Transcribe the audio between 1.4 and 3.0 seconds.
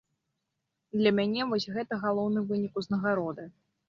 вось гэта галоўны вынік